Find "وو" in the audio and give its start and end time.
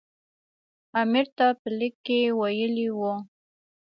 2.97-3.13